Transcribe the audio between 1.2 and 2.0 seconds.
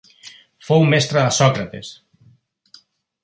de Sòcrates.